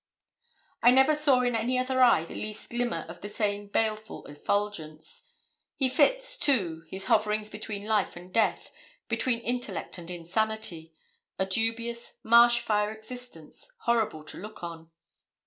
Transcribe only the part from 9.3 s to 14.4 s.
intellect and insanity a dubious, marsh fire existence, horrible to